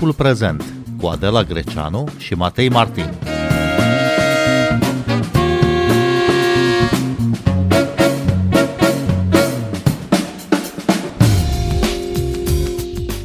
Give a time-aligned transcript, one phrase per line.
[0.00, 0.64] Timpul prezent
[1.00, 3.04] cu Adela Greceanu și Matei Martin.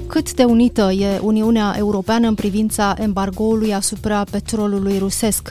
[0.08, 5.50] Cât de unită e Uniunea Europeană în privința embargoului asupra petrolului rusesc?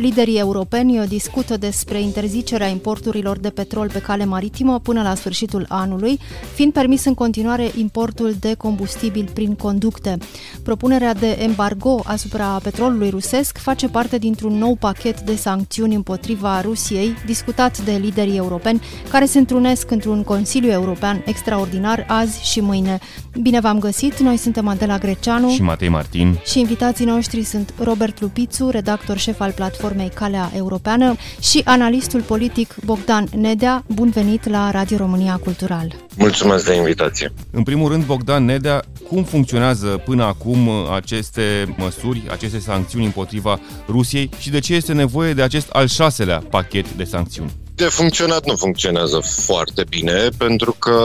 [0.00, 6.18] Liderii europeni discută despre interzicerea importurilor de petrol pe cale maritimă până la sfârșitul anului,
[6.54, 10.18] fiind permis în continuare importul de combustibil prin conducte.
[10.62, 17.14] Propunerea de embargo asupra petrolului rusesc face parte dintr-un nou pachet de sancțiuni împotriva Rusiei,
[17.26, 22.98] discutat de liderii europeni, care se întrunesc într-un Consiliu European extraordinar azi și mâine.
[23.40, 28.20] Bine v-am găsit, noi suntem Adela Greceanu și Matei Martin și invitații noștri sunt Robert
[28.20, 33.84] Lupițu, redactor șef al platformei platformei Calea Europeană și analistul politic Bogdan Nedea.
[33.94, 35.94] Bun venit la Radio România Cultural!
[36.16, 37.32] Mulțumesc de invitație!
[37.50, 44.30] În primul rând, Bogdan Nedea, cum funcționează până acum aceste măsuri, aceste sancțiuni împotriva Rusiei
[44.38, 47.52] și de ce este nevoie de acest al șaselea pachet de sancțiuni?
[47.80, 50.98] De funcționat nu funcționează foarte bine, pentru că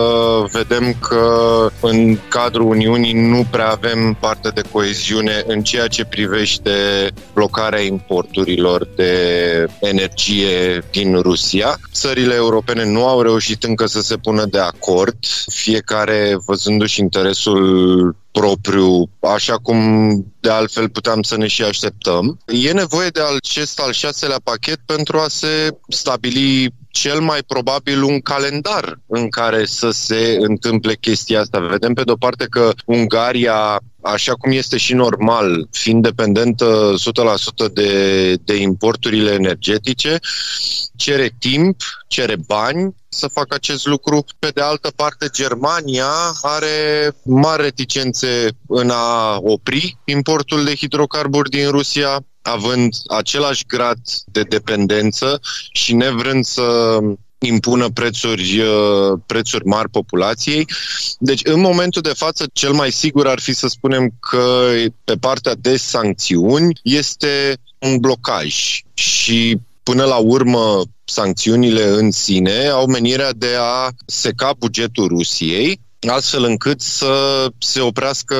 [0.51, 1.27] vedem că
[1.81, 6.71] în cadrul Uniunii nu prea avem parte de coeziune în ceea ce privește
[7.33, 9.13] blocarea importurilor de
[9.79, 11.79] energie din Rusia.
[11.93, 19.09] Țările europene nu au reușit încă să se pună de acord, fiecare văzându-și interesul propriu,
[19.19, 19.80] așa cum
[20.39, 22.39] de altfel puteam să ne și așteptăm.
[22.45, 28.19] E nevoie de acest al șaselea pachet pentru a se stabili cel mai probabil un
[28.19, 31.59] calendar în care să se întâmple chestia asta.
[31.59, 36.94] Vedem pe de-o parte că Ungaria așa cum este și normal, fiind dependentă
[37.67, 40.20] 100% de, de importurile energetice,
[40.95, 44.25] cere timp, cere bani să facă acest lucru.
[44.39, 46.09] Pe de altă parte, Germania
[46.41, 54.42] are mari reticențe în a opri importul de hidrocarburi din Rusia, având același grad de
[54.42, 55.39] dependență
[55.71, 56.99] și nevrând să
[57.39, 60.67] impună prețuri, uh, prețuri mari populației.
[61.20, 64.71] Deci, în momentul de față, cel mai sigur ar fi să spunem că
[65.03, 69.59] pe partea de sancțiuni este un blocaj și
[69.89, 76.81] până la urmă sancțiunile în sine au menirea de a seca bugetul Rusiei astfel încât
[76.81, 78.37] să se oprească,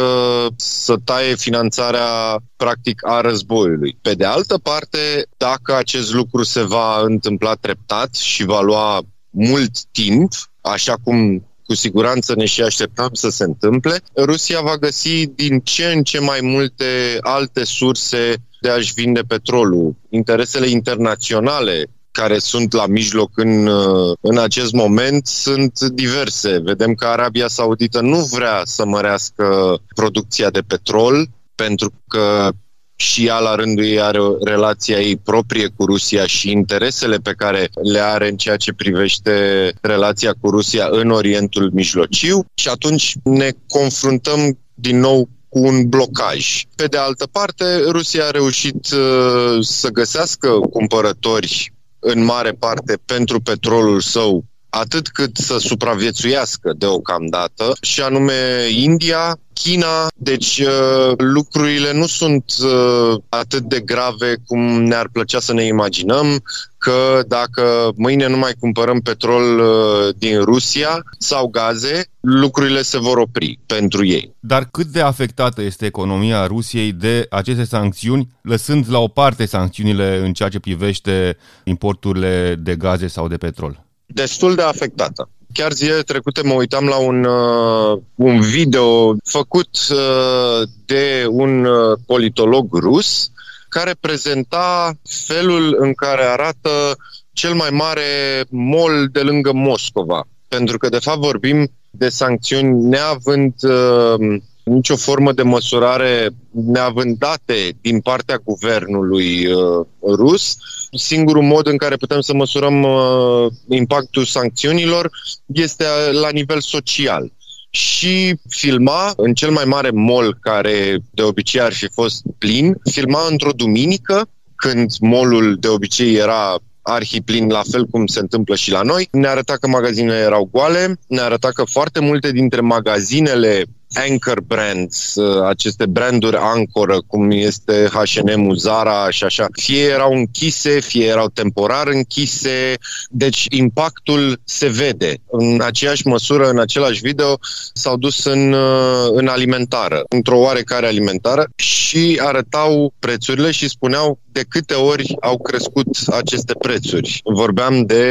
[0.56, 3.98] să taie finanțarea practic a războiului.
[4.02, 9.84] Pe de altă parte, dacă acest lucru se va întâmpla treptat și va lua mult
[9.92, 10.32] timp,
[10.62, 15.86] așa cum cu siguranță ne și așteptam să se întâmple, Rusia va găsi din ce
[15.86, 18.36] în ce mai multe alte surse
[18.66, 19.96] de a-și vinde petrolul.
[20.10, 26.60] Interesele internaționale care sunt la mijloc în, uh, în acest moment sunt diverse.
[26.64, 32.50] Vedem că Arabia Saudită nu vrea să mărească producția de petrol pentru că
[32.96, 37.70] și ea la rândul ei are relația ei proprie cu Rusia și interesele pe care
[37.94, 39.34] le are în ceea ce privește
[39.82, 46.64] relația cu Rusia în Orientul Mijlociu și atunci ne confruntăm din nou cu un blocaj.
[46.76, 53.40] Pe de altă parte, Rusia a reușit uh, să găsească cumpărători în mare parte pentru
[53.40, 58.34] petrolul său atât cât să supraviețuiască deocamdată, și anume
[58.70, 65.54] India, China, deci uh, lucrurile nu sunt uh, atât de grave cum ne-ar plăcea să
[65.54, 66.44] ne imaginăm
[66.78, 73.18] că dacă mâine nu mai cumpărăm petrol uh, din Rusia sau gaze, lucrurile se vor
[73.18, 74.36] opri pentru ei.
[74.40, 80.18] Dar cât de afectată este economia Rusiei de aceste sancțiuni, lăsând la o parte sancțiunile
[80.18, 83.85] în ceea ce privește importurile de gaze sau de petrol?
[84.06, 85.30] Destul de afectată.
[85.54, 91.98] Chiar zilele trecute mă uitam la un, uh, un video făcut uh, de un uh,
[92.06, 93.32] politolog rus
[93.70, 94.94] care prezenta
[95.28, 96.98] felul în care arată
[97.34, 100.28] cel mai mare mall de lângă Moscova.
[100.48, 107.78] Pentru că, de fapt, vorbim de sancțiuni neavând uh, nicio formă de măsurare neavând date
[107.82, 110.56] din partea guvernului uh, rus.
[110.92, 115.10] Singurul mod în care putem să măsurăm uh, impactul sancțiunilor
[115.46, 117.32] este la nivel social
[117.70, 123.28] și filma în cel mai mare mall care de obicei ar fi fost plin, filma
[123.30, 128.82] într-o duminică când molul de obicei era arhiplin, la fel cum se întâmplă și la
[128.82, 129.08] noi.
[129.12, 133.64] Ne arăta că magazinele erau goale, ne arăta că foarte multe dintre magazinele
[134.10, 140.80] anchor brands, uh, aceste branduri ancoră, cum este H&M, Zara și așa, fie erau închise,
[140.80, 142.74] fie erau temporar închise,
[143.10, 145.14] deci impactul se vede.
[145.30, 147.38] În aceeași măsură, în același video,
[147.74, 154.46] s-au dus în, uh, în alimentară, într-o oarecare alimentară și arătau prețurile și spuneau de
[154.50, 157.22] câte ori au crescut aceste prețuri.
[157.24, 158.06] Vorbeam de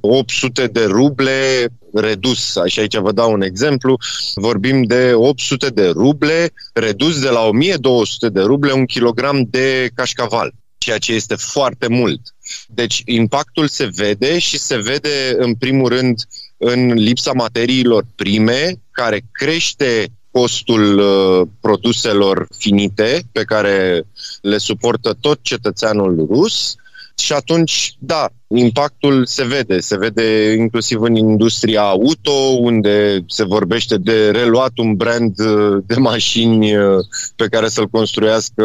[0.00, 3.96] 800 de ruble redus, și aici vă dau un exemplu,
[4.34, 10.52] vorbim de 800 de ruble redus de la 1200 de ruble un kilogram de cașcaval,
[10.78, 12.20] ceea ce este foarte mult.
[12.66, 16.20] Deci impactul se vede și se vede în primul rând
[16.56, 24.06] în lipsa materiilor prime, care crește costul uh, produselor finite pe care
[24.40, 26.74] le suportă tot cetățeanul rus
[27.20, 29.80] și atunci, da, impactul se vede.
[29.80, 35.94] Se vede inclusiv în industria auto, unde se vorbește de reluat un brand uh, de
[35.94, 36.98] mașini uh,
[37.36, 38.64] pe care să-l construiască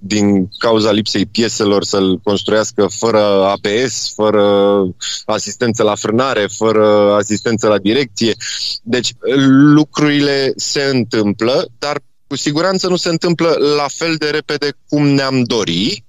[0.00, 4.44] din cauza lipsei pieselor, să-l construiască fără APS, fără
[5.24, 8.34] asistență la frânare, fără asistență la direcție.
[8.82, 9.12] Deci
[9.74, 15.42] lucrurile se întâmplă, dar cu siguranță nu se întâmplă la fel de repede cum ne-am
[15.42, 16.04] dori,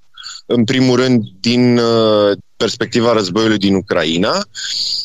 [0.53, 4.45] în primul rând din uh, perspectiva războiului din Ucraina,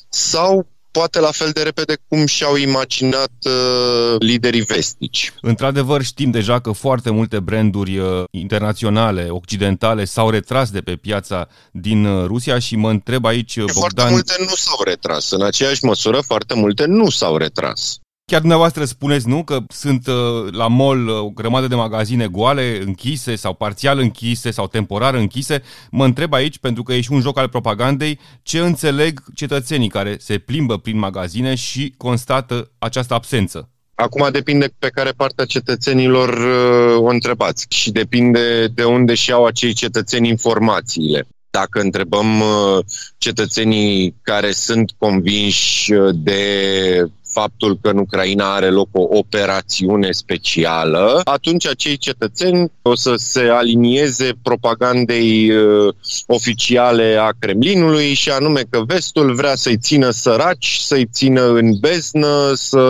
[0.08, 5.32] sau poate la fel de repede cum și-au imaginat uh, liderii vestici.
[5.40, 11.48] Într-adevăr, știm deja că foarte multe branduri uh, internaționale, occidentale, s-au retras de pe piața
[11.70, 13.74] din uh, Rusia și mă întreb aici, Bogdan...
[13.74, 15.30] Foarte multe nu s-au retras.
[15.30, 17.98] În aceeași măsură, foarte multe nu s-au retras.
[18.30, 22.82] Chiar dumneavoastră spuneți, nu, că sunt uh, la mall uh, o grămadă de magazine goale,
[22.84, 25.62] închise sau parțial închise sau temporar închise.
[25.90, 30.16] Mă întreb aici, pentru că e și un joc al propagandei, ce înțeleg cetățenii care
[30.20, 33.68] se plimbă prin magazine și constată această absență.
[33.94, 39.44] Acum depinde pe care partea cetățenilor uh, o întrebați și depinde de unde și au
[39.44, 41.26] acei cetățeni informațiile.
[41.50, 42.84] Dacă întrebăm uh,
[43.18, 47.10] cetățenii care sunt convinși uh, de
[47.40, 53.40] faptul că în Ucraina are loc o operațiune specială, atunci acei cetățeni o să se
[53.40, 55.94] alinieze propagandei uh,
[56.26, 62.52] oficiale a Kremlinului și anume că vestul vrea să-i țină săraci, să-i țină în beznă,
[62.54, 62.84] să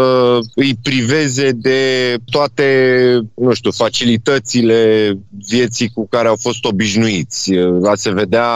[0.54, 1.81] îi priveze de
[2.31, 2.69] toate,
[3.34, 5.12] nu știu, facilitățile
[5.48, 7.52] vieții cu care au fost obișnuiți.
[7.78, 8.48] Va se vedea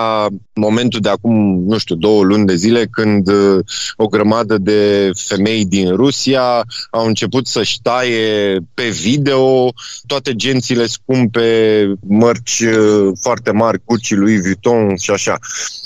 [0.54, 3.58] momentul de acum, nu știu, două luni de zile când uh,
[3.96, 9.72] o grămadă de femei din din Rusia au început să-și taie pe video
[10.06, 11.48] toate gențile scumpe,
[12.00, 15.38] mărci uh, foarte mari, Gucci, Louis Vuitton și așa.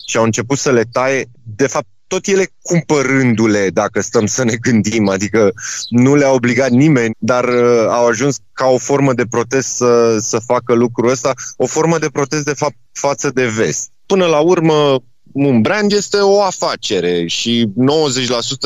[0.06, 1.24] Și au început să le taie,
[1.56, 5.52] de fapt, tot ele cumpărându-le, dacă stăm să ne gândim, adică
[5.88, 10.38] nu le-a obligat nimeni, dar uh, au ajuns ca o formă de protest să, să
[10.38, 13.90] facă lucrul ăsta, o formă de protest, de fapt, față de vest.
[14.06, 15.02] Până la urmă,
[15.34, 17.68] un brand este o afacere și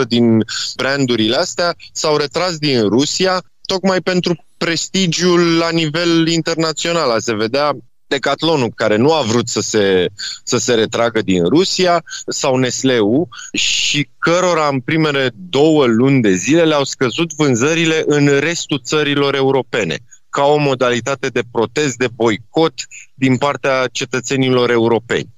[0.05, 0.44] 90% din
[0.76, 7.11] brandurile astea s-au retras din Rusia tocmai pentru prestigiul la nivel internațional.
[7.11, 7.76] A se vedea
[8.06, 10.09] Decathlonul, care nu a vrut să se,
[10.44, 16.64] să se retragă din Rusia, sau Nestleu, și cărora în primele două luni de zile
[16.64, 19.99] le-au scăzut vânzările în restul țărilor europene
[20.31, 22.75] ca o modalitate de protest, de boicot
[23.14, 25.29] din partea cetățenilor europeni.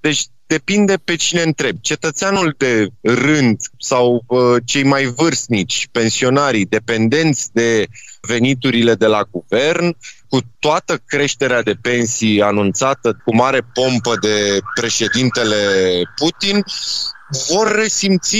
[0.00, 1.76] Deci depinde pe cine întreb.
[1.80, 7.86] Cetățeanul de rând sau uh, cei mai vârstnici, pensionarii, dependenți de
[8.20, 9.96] veniturile de la guvern,
[10.28, 15.56] cu toată creșterea de pensii anunțată cu mare pompă de președintele
[16.14, 16.62] Putin,
[17.48, 18.38] vor resimți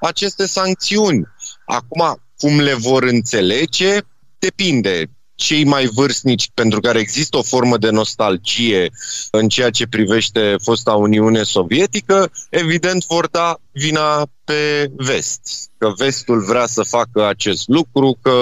[0.00, 1.26] aceste sancțiuni.
[1.64, 3.98] Acum, cum le vor înțelege,
[4.38, 8.90] depinde cei mai vârstnici, pentru care există o formă de nostalgie
[9.30, 15.40] în ceea ce privește fosta Uniune Sovietică, evident vor da vina pe vest.
[15.78, 18.32] Că vestul vrea să facă acest lucru, că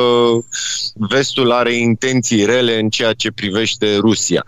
[0.94, 4.44] vestul are intenții rele în ceea ce privește Rusia.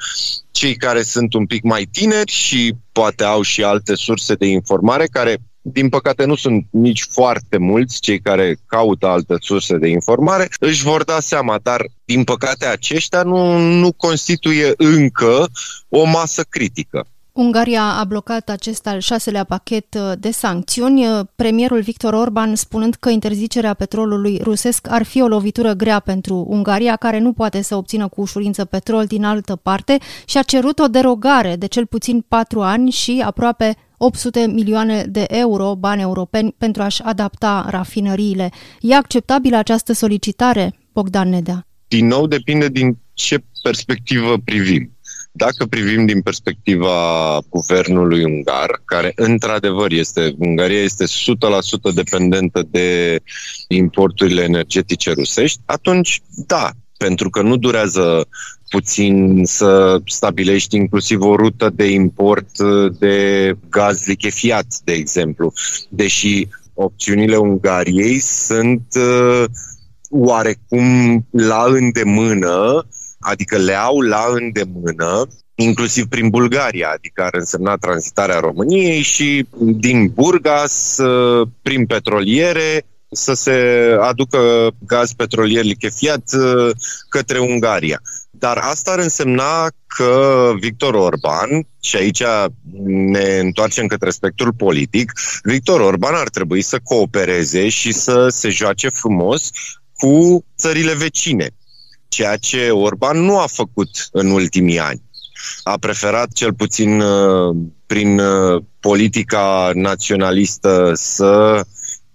[0.51, 5.07] Cei care sunt un pic mai tineri și poate au și alte surse de informare
[5.07, 10.49] care din păcate nu sunt nici foarte mulți cei care caută alte surse de informare,
[10.61, 15.49] își vor da seama, dar din păcate aceștia nu, nu constituie încă
[15.89, 17.07] o masă critică.
[17.39, 22.95] Ungaria a blocat acest al șaselea pachet uh, de sancțiuni, uh, premierul Victor Orban spunând
[22.95, 27.77] că interzicerea petrolului rusesc ar fi o lovitură grea pentru Ungaria, care nu poate să
[27.77, 32.25] obțină cu ușurință petrol din altă parte și a cerut o derogare de cel puțin
[32.29, 38.51] patru ani și aproape 800 milioane de euro bani europeni pentru a-și adapta rafinăriile.
[38.81, 41.67] E acceptabilă această solicitare, Bogdan Nedea.
[41.89, 44.93] Din nou depinde din ce perspectivă privim.
[45.33, 46.95] Dacă privim din perspectiva
[47.49, 53.21] guvernului ungar, care într-adevăr este, Ungaria este 100% dependentă de
[53.69, 58.29] importurile energetice rusești, atunci da, pentru că nu durează
[58.69, 62.51] puțin să stabilești inclusiv o rută de import
[62.99, 65.53] de gaz lichefiat, de exemplu.
[65.89, 69.45] Deși opțiunile Ungariei sunt uh,
[70.11, 72.87] oarecum la îndemână,
[73.19, 80.11] adică le au la îndemână, inclusiv prin Bulgaria, adică ar însemna tranzitarea României și din
[80.15, 83.57] Burgas, uh, prin petroliere, să se
[84.01, 86.71] aducă gaz petrolier lichefiat uh,
[87.09, 88.01] către Ungaria.
[88.39, 91.49] Dar asta ar însemna că Victor Orban,
[91.81, 92.23] și aici
[92.85, 98.89] ne întoarcem către spectrul politic, Victor Orban ar trebui să coopereze și să se joace
[98.89, 99.51] frumos
[99.97, 101.51] cu țările vecine,
[102.09, 105.03] ceea ce Orban nu a făcut în ultimii ani.
[105.63, 111.63] A preferat cel puțin uh, prin uh, politica naționalistă să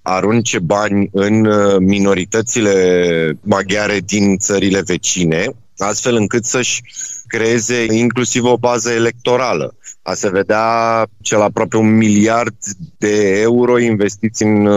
[0.02, 6.82] arunce bani în uh, minoritățile maghiare din țările vecine, astfel încât să-și
[7.28, 9.76] creeze inclusiv o bază electorală.
[10.02, 12.56] A se vedea cel aproape un miliard
[12.98, 14.68] de euro investiți în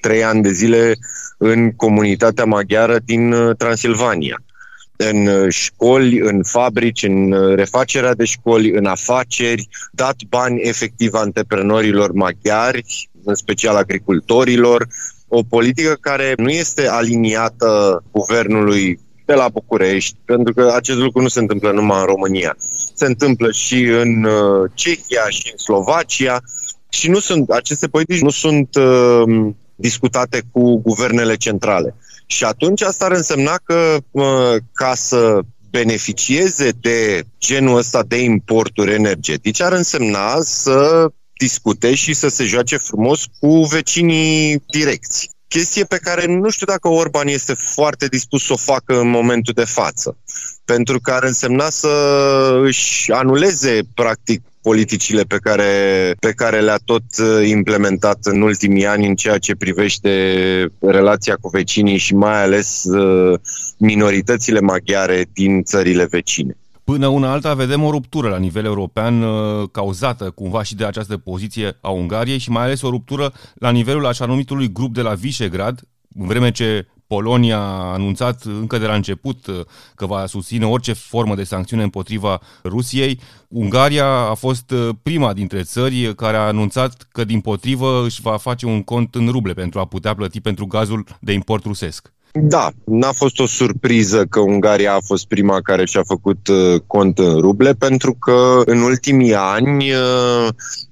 [0.00, 0.94] trei ani de zile
[1.38, 4.42] în comunitatea maghiară din uh, Transilvania
[4.96, 11.14] în uh, școli, în fabrici, în uh, refacerea de școli, în afaceri, dat bani efectiv
[11.14, 14.86] antreprenorilor maghiari, în special agricultorilor,
[15.28, 21.28] o politică care nu este aliniată guvernului de la București, pentru că acest lucru nu
[21.28, 22.56] se întâmplă numai în România.
[22.94, 24.26] Se întâmplă și în
[24.74, 26.40] Cehia și în Slovacia
[26.88, 31.94] și nu sunt, aceste politici nu sunt uh, discutate cu guvernele centrale.
[32.26, 33.96] Și atunci asta ar însemna că
[34.72, 35.40] ca să
[35.70, 42.76] beneficieze de genul ăsta de importuri energetice, ar însemna să discute și să se joace
[42.76, 45.33] frumos cu vecinii direcți.
[45.48, 49.52] Chestie pe care nu știu dacă Orban este foarte dispus să o facă în momentul
[49.56, 50.16] de față.
[50.64, 51.88] Pentru că ar însemna să
[52.62, 55.70] își anuleze, practic, politicile pe care,
[56.20, 60.10] pe care le-a tot uh, implementat în ultimii ani în ceea ce privește
[60.80, 63.38] relația cu vecinii și mai ales uh,
[63.78, 66.56] minoritățile maghiare din țările vecine.
[66.84, 71.16] Până una alta vedem o ruptură la nivel european uh, cauzată cumva și de această
[71.16, 75.14] poziție a Ungariei și mai ales o ruptură la nivelul așa numitului grup de la
[75.14, 75.80] Visegrad,
[76.14, 79.60] în vreme ce Polonia a anunțat încă de la început uh,
[79.94, 83.20] că va susține orice formă de sancțiune împotriva Rusiei.
[83.48, 88.36] Ungaria a fost uh, prima dintre țări care a anunțat că din potrivă își va
[88.36, 92.13] face un cont în ruble pentru a putea plăti pentru gazul de import rusesc.
[92.40, 97.18] Da, n-a fost o surpriză că Ungaria a fost prima care și-a făcut uh, cont
[97.18, 99.90] în ruble, pentru că în ultimii ani,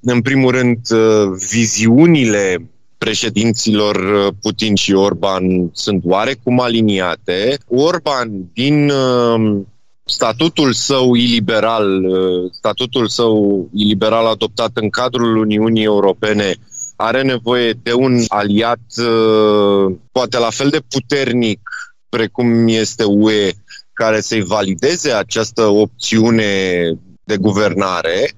[0.00, 0.88] în primul rând,
[1.50, 2.72] viziunile
[3.04, 7.58] președinților uh, Putin și Orban sunt oarecum aliniate.
[7.68, 9.60] Orban, din uh,
[10.04, 16.54] statutul său iliberal, uh, statutul său iliberal adoptat în cadrul Uniunii Europene,
[17.02, 18.80] are nevoie de un aliat
[20.12, 21.60] poate la fel de puternic
[22.16, 23.50] precum este UE,
[23.92, 26.52] care să-i valideze această opțiune
[27.24, 28.34] de guvernare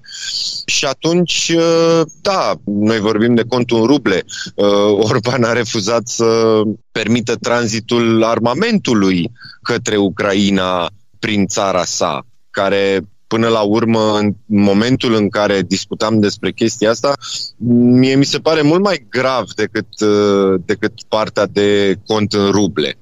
[0.67, 4.25] și atunci, uh, da, noi vorbim de contul în ruble.
[4.55, 4.67] Uh,
[4.99, 6.61] Orban a refuzat să
[6.93, 9.31] permită tranzitul armamentului
[9.63, 13.01] către Ucraina prin țara sa, care
[13.35, 17.13] până la urmă, în momentul în care discutam despre chestia asta,
[17.99, 22.99] mie mi se pare mult mai grav decât, uh, decât partea de cont în ruble.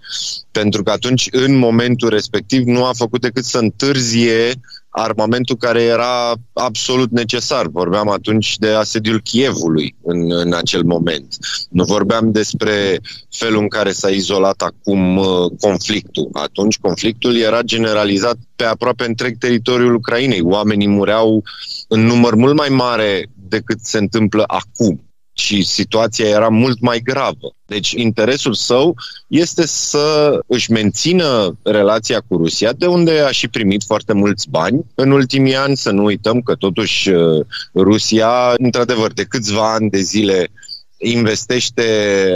[0.50, 4.60] Pentru că atunci, în momentul respectiv, nu a făcut decât să întârzie
[4.94, 7.66] armamentul care era absolut necesar.
[7.66, 11.36] Vorbeam atunci de asediul Chievului în, în acel moment.
[11.70, 15.26] Nu vorbeam despre felul în care s-a izolat acum uh,
[15.60, 16.28] conflictul.
[16.32, 20.40] Atunci conflictul era generalizat pe aproape întreg teritoriul Ucrainei.
[20.42, 21.42] Oamenii mureau
[21.88, 25.00] în număr mult mai mare decât se întâmplă acum
[25.32, 27.54] și situația era mult mai gravă.
[27.66, 28.96] Deci interesul său
[29.26, 34.84] este să își mențină relația cu Rusia, de unde a și primit foarte mulți bani
[34.94, 35.76] în ultimii ani.
[35.76, 40.50] Să nu uităm că totuși uh, Rusia, într-adevăr, de câțiva ani de zile
[40.98, 41.82] investește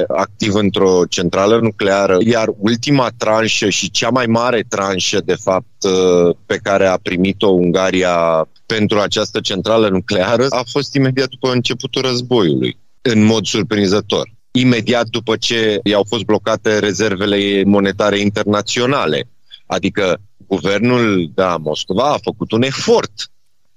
[0.09, 6.37] activ într-o centrală nucleară, iar ultima tranșă și cea mai mare tranșă, de fapt, uh,
[6.47, 12.77] pe care a primit-o Ungaria pentru această centrală nucleară a fost imediat după începutul războiului
[13.13, 14.35] în mod surprinzător.
[14.51, 19.29] imediat după ce i-au fost blocate rezervele monetare internaționale.
[19.67, 23.13] Adică guvernul de la Moscova a făcut un efort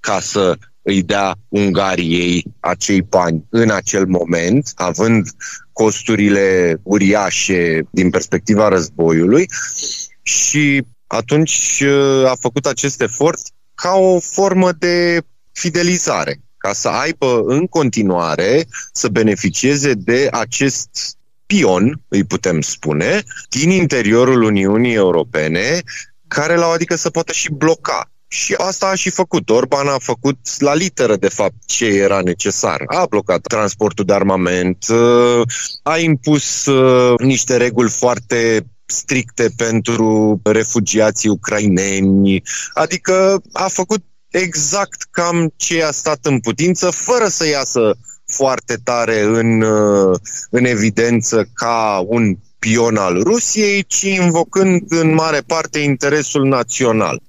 [0.00, 5.28] ca să îi dea Ungariei acei bani în acel moment, având
[5.72, 9.46] costurile uriașe din perspectiva războiului
[10.22, 13.40] și atunci uh, a făcut acest efort
[13.74, 15.22] ca o formă de
[15.52, 23.70] fidelizare, ca să aibă în continuare să beneficieze de acest pion, îi putem spune, din
[23.70, 25.82] interiorul Uniunii Europene,
[26.28, 29.50] care la adică să poată și bloca și asta a și făcut.
[29.50, 32.82] Orban a făcut la literă, de fapt, ce era necesar.
[32.86, 35.42] A blocat transportul de armament, uh,
[35.82, 42.42] a impus uh, niște reguli foarte stricte pentru refugiații ucraineni,
[42.74, 47.96] adică a făcut exact cam ce a stat în putință, fără să iasă
[48.26, 50.18] foarte tare în, uh,
[50.50, 57.22] în evidență ca un pion al Rusiei, ci invocând în mare parte interesul național.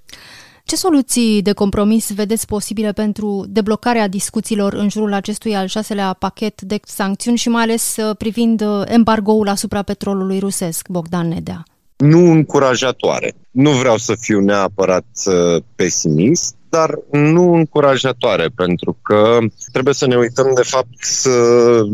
[0.63, 6.61] Ce soluții de compromis vedeți posibile pentru deblocarea discuțiilor în jurul acestui al șaselea pachet
[6.61, 11.63] de sancțiuni și mai ales uh, privind uh, embargoul asupra petrolului rusesc, Bogdan Nedea?
[11.97, 13.33] Nu încurajatoare.
[13.51, 19.37] Nu vreau să fiu neapărat uh, pesimist, dar nu încurajatoare, pentru că
[19.71, 21.27] trebuie să ne uităm, de fapt,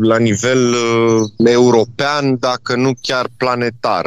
[0.00, 0.74] la nivel
[1.36, 4.06] european, dacă nu chiar planetar.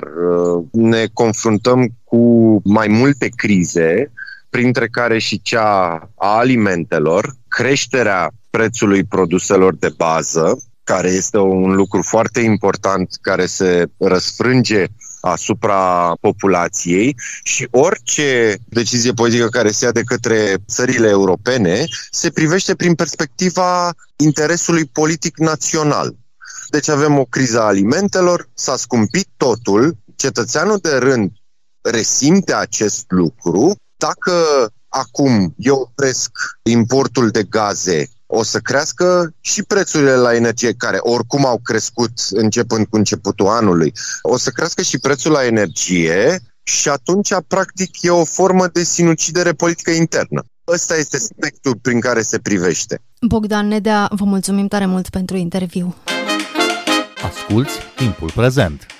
[0.71, 4.11] Ne confruntăm cu mai multe crize
[4.49, 12.01] printre care și cea a alimentelor, creșterea prețului produselor de bază, care este un lucru
[12.01, 14.85] foarte important care se răsfrânge
[15.21, 22.75] asupra populației și orice decizie politică care se ia de către țările europene se privește
[22.75, 26.15] prin perspectiva interesului politic național.
[26.69, 31.31] Deci avem o criză a alimentelor, s-a scumpit totul, cetățeanul de rând
[31.81, 34.33] resimte acest lucru dacă
[34.87, 36.31] acum eu opresc
[36.63, 42.85] importul de gaze, o să crească și prețurile la energie, care oricum au crescut începând
[42.85, 43.93] cu începutul anului.
[44.21, 49.51] O să crească și prețul la energie și atunci, practic, e o formă de sinucidere
[49.51, 50.43] politică internă.
[50.67, 53.01] Ăsta este spectrul prin care se privește.
[53.27, 55.95] Bogdan Nedea, vă mulțumim tare mult pentru interviu.
[57.23, 58.90] Asculți timpul prezent!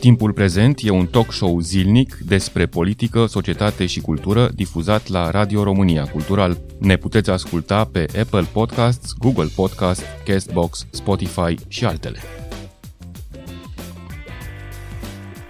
[0.00, 5.62] Timpul prezent e un talk show zilnic despre politică, societate și cultură difuzat la Radio
[5.62, 6.60] România Cultural.
[6.78, 12.18] Ne puteți asculta pe Apple Podcasts, Google Podcasts, Castbox, Spotify și altele.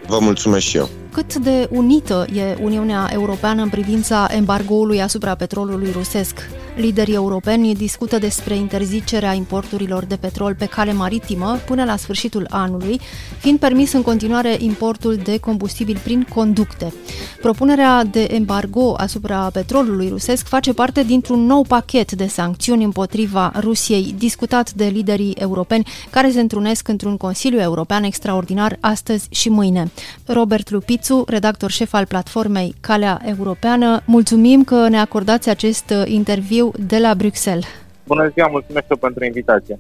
[0.06, 0.88] Vă mulțumesc și eu.
[1.12, 6.50] Cât de unită e Uniunea Europeană în privința embargoului asupra petrolului rusesc?
[6.76, 13.00] Liderii europeni discută despre interzicerea importurilor de petrol pe cale maritimă până la sfârșitul anului,
[13.38, 16.92] fiind permis în continuare importul de combustibil prin conducte.
[17.40, 24.14] Propunerea de embargo asupra petrolului rusesc face parte dintr-un nou pachet de sancțiuni împotriva Rusiei,
[24.18, 29.90] discutat de liderii europeni care se întrunesc într-un Consiliu European extraordinar astăzi și mâine.
[30.26, 36.99] Robert Lupițu, redactor șef al platformei Calea Europeană, mulțumim că ne acordați acest interviu de
[36.99, 37.66] la Bruxelles.
[38.07, 39.79] Bună ziua, mulțumesc pentru invitație.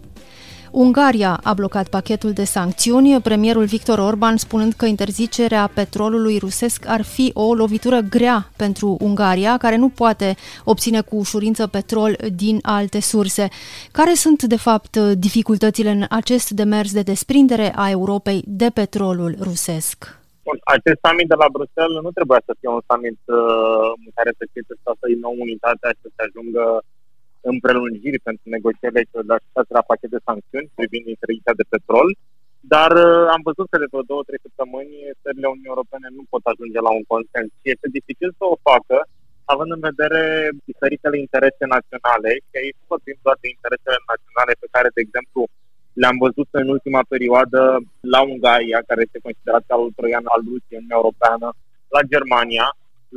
[0.70, 7.02] Ungaria a blocat pachetul de sancțiuni, premierul Victor Orban spunând că interzicerea petrolului rusesc ar
[7.02, 13.00] fi o lovitură grea pentru Ungaria, care nu poate obține cu ușurință petrol din alte
[13.00, 13.48] surse.
[13.92, 20.19] Care sunt, de fapt, dificultățile în acest demers de desprindere a Europei de petrolul rusesc?
[20.46, 24.30] Bun, acest summit de la Bruxelles nu trebuia să fie un summit uh, în care
[24.38, 26.64] să fie testată din nou unitatea și să se ajungă
[27.48, 29.24] în prelungiri pentru negocierile celor
[29.70, 32.08] de la pachet de sancțiuni privind interdicția de petrol,
[32.74, 36.44] dar uh, am văzut că de vreo două, trei săptămâni țările Uniunii Europene nu pot
[36.52, 38.96] ajunge la un consens și este dificil să o facă
[39.52, 40.22] având în vedere
[40.70, 42.30] diferitele interese naționale.
[42.48, 45.40] Și aici vorbim doar de interesele naționale pe care, de exemplu,
[46.00, 47.60] le-am văzut în ultima perioadă
[48.14, 51.48] la Ungaria, care este considerat calul troian al Rusiei în Europeană,
[51.94, 52.66] la Germania,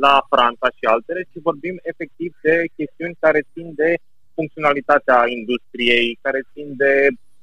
[0.04, 3.90] la Franța și altele, și vorbim efectiv de chestiuni care țin de
[4.36, 6.92] funcționalitatea industriei, care țin de,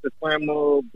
[0.01, 0.43] să spunem,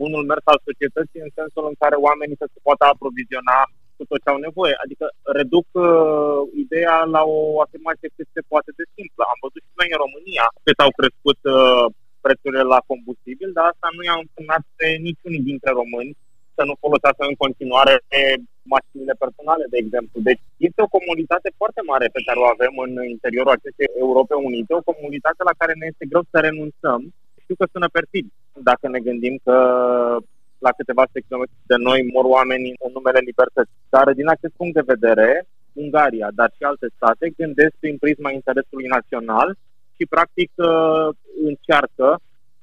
[0.00, 3.58] bunul mers al societății în sensul în care oamenii să se poată aproviziona
[3.96, 4.74] cu tot ce au nevoie.
[4.84, 5.06] Adică
[5.38, 9.22] reduc uh, ideea la o afirmație cât se poate de simplă.
[9.26, 11.86] Am văzut și noi în România cât au crescut uh,
[12.26, 16.12] prețurile la combustibil, dar asta nu i-a însemnat pe niciunii dintre români
[16.56, 17.94] să nu folosească în continuare
[18.74, 20.16] mașinile personale, de exemplu.
[20.28, 24.72] Deci este o comunitate foarte mare pe care o avem în interiorul acestei Europe Unite,
[24.74, 27.00] o comunitate la care ne este greu să renunțăm
[27.46, 28.26] știu că sună perfid
[28.70, 29.56] dacă ne gândim că
[30.66, 33.80] la câteva kilometri de noi mor oameni în numele libertății.
[33.94, 35.28] Dar din acest punct de vedere,
[35.82, 39.48] Ungaria, dar și alte state gândesc prin prisma interesului național
[39.96, 41.08] și practic uh,
[41.48, 42.08] încearcă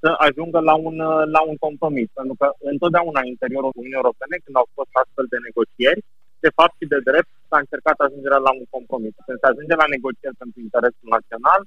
[0.02, 2.08] să ajungă la un, uh, la un compromis.
[2.19, 6.02] Pentru că întotdeauna în interiorul Uniunii Europene, când au fost astfel de negocieri,
[6.46, 9.13] de fapt și de drept s-a încercat ajungerea la un compromis.
[9.26, 11.62] Când se ajunge la negocieri pentru interesul național,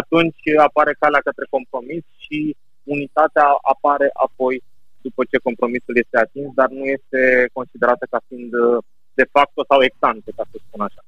[0.00, 2.38] atunci apare calea către compromis și
[2.94, 4.54] unitatea apare apoi
[5.06, 7.20] după ce compromisul este atins, dar nu este
[7.58, 8.52] considerată ca fiind
[9.14, 11.02] de facto sau ex ante, ca să spun așa.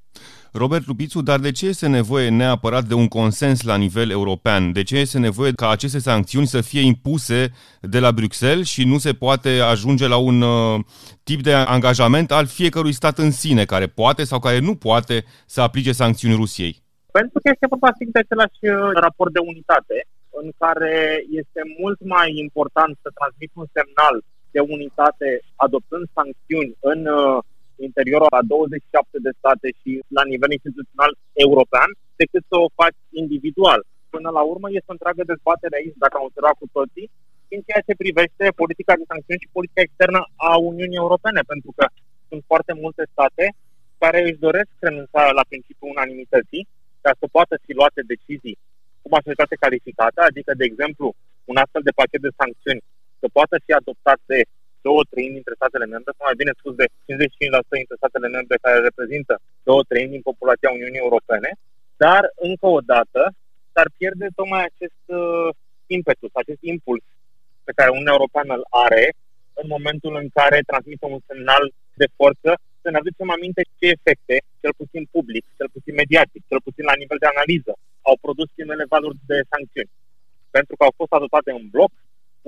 [0.53, 4.73] Robert Lupițu, dar de ce este nevoie neapărat de un consens la nivel european?
[4.73, 8.99] De ce este nevoie ca aceste sancțiuni să fie impuse de la Bruxelles și nu
[8.99, 10.81] se poate ajunge la un uh,
[11.23, 15.61] tip de angajament al fiecărui stat în sine, care poate sau care nu poate să
[15.61, 16.83] aplice sancțiuni Rusiei?
[17.19, 19.97] Pentru că este vorba de același uh, raport de unitate,
[20.41, 24.17] în care este mult mai important să transmit un semnal
[24.55, 25.29] de unitate
[25.65, 27.39] adoptând sancțiuni în uh,
[27.89, 31.13] interiorul a 27 de state și la nivel instituțional
[31.47, 33.81] european, decât să o faci individual.
[34.15, 37.07] Până la urmă este o întreagă dezbatere aici, dacă am observat cu toții,
[37.55, 41.85] în ceea ce privește politica de sancțiuni și politica externă a Uniunii Europene, pentru că
[42.29, 43.45] sunt foarte multe state
[44.03, 46.65] care își doresc renunțarea la principiul unanimității
[47.05, 48.57] ca să poată fi luate decizii
[49.03, 51.07] cu majoritate calificată, adică, de exemplu,
[51.51, 52.85] un astfel de pachet de sancțiuni
[53.21, 54.39] să poată fi adoptat de
[54.87, 58.79] două treimi dintre statele membre, sau mai bine spus de 55% dintre statele membre care
[58.89, 59.35] reprezintă
[59.69, 61.51] două treimi din populația Uniunii Europene,
[62.05, 63.23] dar, încă o dată,
[63.73, 65.49] s-ar pierde tocmai acest uh,
[65.97, 67.05] impetus, acest impuls
[67.67, 69.05] pe care Uniunea Europeană îl are
[69.61, 71.65] în momentul în care transmite un semnal
[72.01, 72.51] de forță,
[72.83, 77.01] să ne aducem aminte ce efecte, cel puțin public, cel puțin mediatic, cel puțin la
[77.03, 77.73] nivel de analiză,
[78.09, 79.93] au produs primele valuri de sancțiuni.
[80.57, 81.93] Pentru că au fost adoptate în bloc,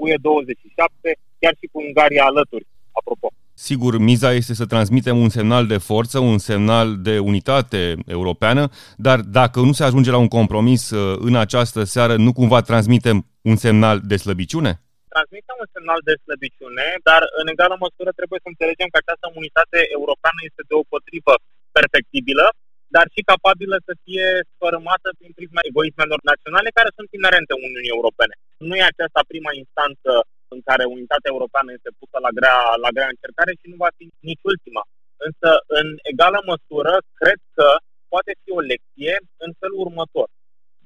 [0.02, 2.66] UE 27, chiar și cu Ungaria alături,
[3.00, 3.28] apropo.
[3.68, 7.80] Sigur, miza este să transmitem un semnal de forță, un semnal de unitate
[8.16, 8.62] europeană,
[9.06, 13.18] dar dacă nu se ajunge la un compromis uh, în această seară, nu cumva transmitem
[13.50, 14.72] un semnal de slăbiciune?
[15.14, 19.78] Transmitem un semnal de slăbiciune, dar în egală măsură trebuie să înțelegem că această unitate
[19.98, 21.34] europeană este deopotrivă
[21.76, 22.46] perfectibilă,
[22.94, 28.34] dar și capabilă să fie sfărâmată prin prisma egoismelor naționale care sunt inerente Uniunii Europene.
[28.68, 30.12] Nu e aceasta prima instanță
[30.54, 34.04] în care unitatea europeană este pusă la grea, la grea încercare și nu va fi
[34.28, 34.82] nici ultima.
[35.26, 35.48] Însă,
[35.80, 37.68] în egală măsură, cred că
[38.12, 40.28] poate fi o lecție în felul următor.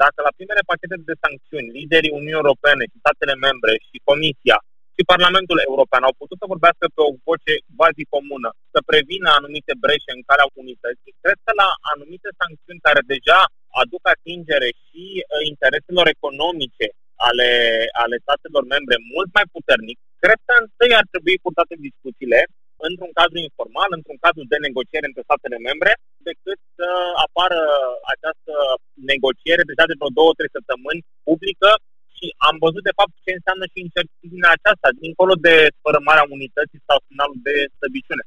[0.02, 4.58] Dacă la primele pachete de sancțiuni, liderii Uniunii Europene și statele membre și Comisia
[4.94, 9.72] și Parlamentul European au putut să vorbească pe o voce quasi comună, să prevină anumite
[9.82, 13.40] breșe în calea unității, cred că la anumite sancțiuni care deja
[13.82, 16.86] aduc atingere și uh, intereselor economice
[17.28, 17.50] ale,
[18.02, 22.40] ale statelor membre mult mai puternic, cred că întâi ar trebui purtate discuțiile
[22.88, 25.92] într-un cadru informal, într-un cadru de negociere între statele membre,
[26.28, 26.88] decât să
[27.26, 27.60] apară
[28.14, 28.54] această
[29.12, 31.70] negociere deja de vreo două, trei săptămâni publică
[32.20, 36.98] și am văzut de fapt ce înseamnă și incertitudinea aceasta, dincolo de spărămarea unității sau
[37.08, 38.24] finalul de slăbiciune.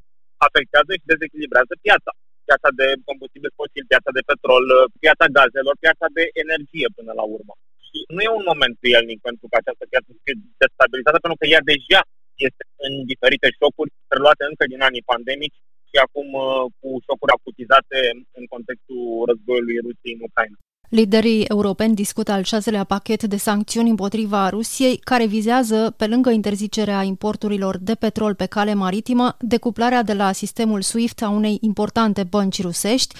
[0.48, 2.12] Afectează și dezechilibrează piața.
[2.48, 4.66] Piața de combustibil fosil, piața de petrol,
[5.04, 7.54] piața gazelor, piața de energie până la urmă.
[7.88, 11.46] Și nu e un moment prielnic pentru că această piață să fie destabilizată, pentru că
[11.54, 12.02] ea deja
[12.48, 18.00] este în diferite șocuri preluate încă din anii pandemici și acum uh, cu șocuri acutizate
[18.40, 20.58] în contextul războiului Rusiei în Ucraina.
[20.94, 27.04] Liderii europeni discută al șaselea pachet de sancțiuni împotriva Rusiei, care vizează, pe lângă interzicerea
[27.04, 32.62] importurilor de petrol pe cale maritimă, decuplarea de la sistemul SWIFT a unei importante bănci
[32.62, 33.16] rusești,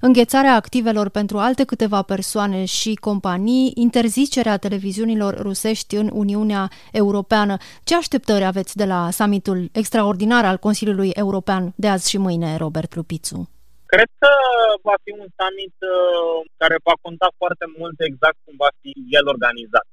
[0.00, 7.56] înghețarea activelor pentru alte câteva persoane și companii, interzicerea televiziunilor rusești în Uniunea Europeană.
[7.84, 12.94] Ce așteptări aveți de la summitul extraordinar al Consiliului European de azi și mâine, Robert
[12.94, 13.55] Lupițu?
[13.92, 14.32] Cred că
[14.88, 19.26] va fi un summit uh, care va conta foarte mult exact cum va fi el
[19.34, 19.86] organizat.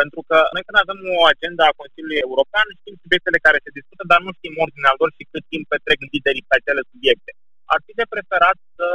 [0.00, 4.02] Pentru că noi când avem o agenda a Consiliului European, știm subiectele care se discută,
[4.12, 7.30] dar nu știm ordinea lor și cât timp petrec liderii pe acele subiecte.
[7.72, 8.88] Ar fi de preferat să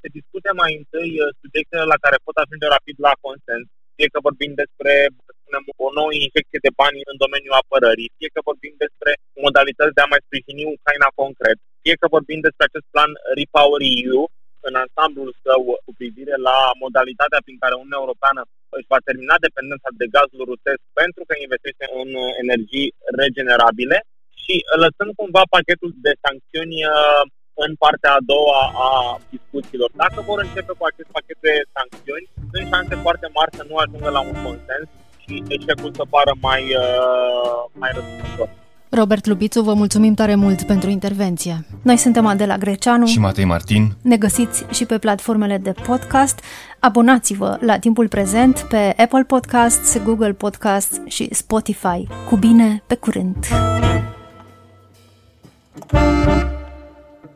[0.00, 4.18] se discute mai întâi uh, subiectele la care pot ajunge rapid la consens, fie că
[4.28, 4.92] vorbim despre,
[5.26, 9.10] să spunem, o nouă injecție de bani în domeniul apărării, fie că vorbim despre
[9.46, 14.22] modalități de a mai sprijini Ucraina concret, fie că vorbim despre acest plan Repower EU
[14.68, 18.40] în ansamblul său cu privire la modalitatea prin care Uniunea Europeană
[18.76, 22.10] își va termina dependența de gazul rusesc pentru că investește în
[22.42, 22.88] energii
[23.20, 23.98] regenerabile
[24.42, 27.22] și lăsând cumva pachetul de sancțiuni uh,
[27.64, 28.90] în partea a doua a
[29.34, 29.90] discuțiilor.
[30.02, 34.10] Dacă vor începe cu acest pachet de sancțiuni, sunt șanse foarte mari să nu ajungă
[34.16, 34.86] la un consens
[35.22, 38.48] și eșecul să pară mai, uh, mai răspunzător.
[38.94, 41.64] Robert Lubițu, vă mulțumim tare mult pentru intervenție.
[41.82, 43.92] Noi suntem Adela Greceanu și Matei Martin.
[44.02, 46.40] Ne găsiți și pe platformele de podcast.
[46.78, 52.06] Abonați-vă la timpul prezent pe Apple Podcasts, Google Podcasts și Spotify.
[52.28, 53.46] Cu bine, pe curând!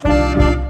[0.00, 0.67] Thank you.